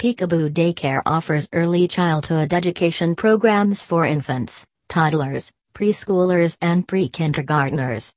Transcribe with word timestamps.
Peekaboo 0.00 0.48
Daycare 0.48 1.02
offers 1.04 1.46
early 1.52 1.86
childhood 1.86 2.54
education 2.54 3.14
programs 3.14 3.82
for 3.82 4.06
infants, 4.06 4.66
toddlers, 4.88 5.52
preschoolers, 5.74 6.56
and 6.62 6.88
pre 6.88 7.06
kindergartners. 7.06 8.14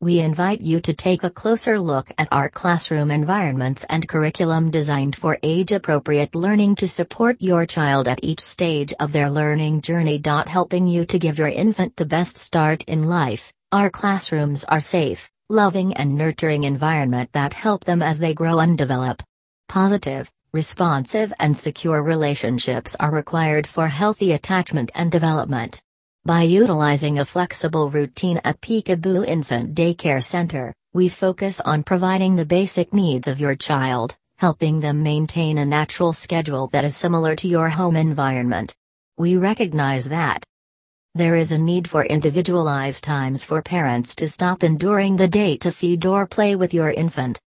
We 0.00 0.20
invite 0.20 0.60
you 0.60 0.80
to 0.82 0.92
take 0.92 1.24
a 1.24 1.30
closer 1.30 1.80
look 1.80 2.08
at 2.18 2.28
our 2.30 2.48
classroom 2.48 3.10
environments 3.10 3.84
and 3.90 4.06
curriculum 4.06 4.70
designed 4.70 5.16
for 5.16 5.40
age 5.42 5.72
appropriate 5.72 6.36
learning 6.36 6.76
to 6.76 6.86
support 6.86 7.38
your 7.40 7.66
child 7.66 8.06
at 8.06 8.22
each 8.22 8.38
stage 8.38 8.94
of 9.00 9.10
their 9.10 9.28
learning 9.28 9.80
journey. 9.80 10.22
Helping 10.24 10.86
you 10.86 11.04
to 11.06 11.18
give 11.18 11.36
your 11.36 11.48
infant 11.48 11.96
the 11.96 12.06
best 12.06 12.36
start 12.36 12.84
in 12.84 13.08
life, 13.08 13.52
our 13.72 13.90
classrooms 13.90 14.62
are 14.66 14.78
safe, 14.78 15.28
loving, 15.48 15.94
and 15.94 16.16
nurturing 16.16 16.62
environment 16.62 17.32
that 17.32 17.54
help 17.54 17.82
them 17.82 18.02
as 18.02 18.20
they 18.20 18.34
grow 18.34 18.60
and 18.60 18.78
develop. 18.78 19.20
Positive, 19.68 20.30
responsive, 20.52 21.32
and 21.38 21.56
secure 21.56 22.02
relationships 22.02 22.96
are 23.00 23.10
required 23.10 23.66
for 23.66 23.88
healthy 23.88 24.32
attachment 24.32 24.90
and 24.94 25.10
development. 25.10 25.82
By 26.24 26.42
utilizing 26.42 27.18
a 27.18 27.24
flexible 27.24 27.90
routine 27.90 28.40
at 28.44 28.60
Peekaboo 28.60 29.26
Infant 29.26 29.74
Daycare 29.74 30.22
Center, 30.22 30.74
we 30.92 31.08
focus 31.08 31.60
on 31.60 31.82
providing 31.82 32.36
the 32.36 32.44
basic 32.44 32.92
needs 32.92 33.28
of 33.28 33.40
your 33.40 33.54
child, 33.54 34.16
helping 34.38 34.80
them 34.80 35.02
maintain 35.02 35.58
a 35.58 35.66
natural 35.66 36.12
schedule 36.12 36.66
that 36.68 36.84
is 36.84 36.96
similar 36.96 37.34
to 37.36 37.48
your 37.48 37.68
home 37.68 37.96
environment. 37.96 38.74
We 39.16 39.36
recognize 39.36 40.08
that 40.08 40.44
there 41.14 41.34
is 41.34 41.50
a 41.50 41.58
need 41.58 41.88
for 41.88 42.04
individualized 42.04 43.02
times 43.02 43.42
for 43.42 43.60
parents 43.60 44.14
to 44.16 44.28
stop 44.28 44.62
in 44.62 44.78
during 44.78 45.16
the 45.16 45.26
day 45.26 45.56
to 45.56 45.72
feed 45.72 46.06
or 46.06 46.26
play 46.26 46.54
with 46.54 46.72
your 46.72 46.90
infant. 46.90 47.40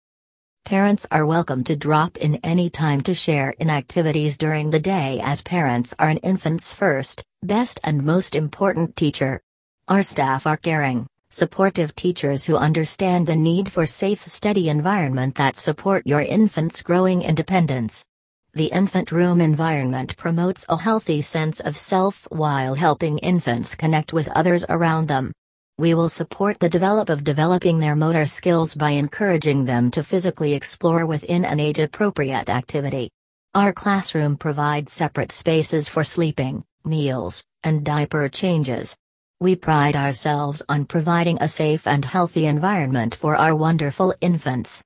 Parents 0.71 1.05
are 1.11 1.25
welcome 1.25 1.65
to 1.65 1.75
drop 1.75 2.15
in 2.15 2.35
any 2.45 2.69
time 2.69 3.01
to 3.01 3.13
share 3.13 3.49
in 3.59 3.69
activities 3.69 4.37
during 4.37 4.69
the 4.69 4.79
day 4.79 5.19
as 5.21 5.41
parents 5.41 5.93
are 5.99 6.07
an 6.07 6.15
infant's 6.19 6.71
first, 6.71 7.21
best 7.43 7.81
and 7.83 8.05
most 8.05 8.37
important 8.37 8.95
teacher. 8.95 9.41
Our 9.89 10.01
staff 10.01 10.47
are 10.47 10.55
caring, 10.55 11.07
supportive 11.29 11.93
teachers 11.93 12.45
who 12.45 12.55
understand 12.55 13.27
the 13.27 13.35
need 13.35 13.69
for 13.69 13.85
safe 13.85 14.25
steady 14.25 14.69
environment 14.69 15.35
that 15.35 15.57
support 15.57 16.07
your 16.07 16.21
infant's 16.21 16.81
growing 16.81 17.21
independence. 17.21 18.05
The 18.53 18.67
infant 18.67 19.11
room 19.11 19.41
environment 19.41 20.15
promotes 20.15 20.65
a 20.69 20.77
healthy 20.77 21.21
sense 21.21 21.59
of 21.59 21.77
self 21.77 22.25
while 22.31 22.75
helping 22.75 23.17
infants 23.17 23.75
connect 23.75 24.13
with 24.13 24.29
others 24.29 24.63
around 24.69 25.09
them. 25.09 25.33
We 25.77 25.93
will 25.93 26.09
support 26.09 26.59
the 26.59 26.69
develop 26.69 27.09
of 27.09 27.23
developing 27.23 27.79
their 27.79 27.95
motor 27.95 28.25
skills 28.25 28.75
by 28.75 28.91
encouraging 28.91 29.65
them 29.65 29.91
to 29.91 30.03
physically 30.03 30.53
explore 30.53 31.05
within 31.05 31.43
an 31.43 31.59
age-appropriate 31.59 32.49
activity. 32.49 33.09
Our 33.55 33.73
classroom 33.73 34.37
provides 34.37 34.93
separate 34.93 35.31
spaces 35.31 35.87
for 35.87 36.03
sleeping, 36.03 36.63
meals, 36.85 37.43
and 37.63 37.83
diaper 37.83 38.29
changes. 38.29 38.95
We 39.41 39.55
pride 39.55 39.95
ourselves 39.95 40.61
on 40.69 40.85
providing 40.85 41.37
a 41.41 41.47
safe 41.47 41.87
and 41.87 42.05
healthy 42.05 42.45
environment 42.45 43.15
for 43.15 43.35
our 43.35 43.55
wonderful 43.55 44.13
infants. 44.21 44.79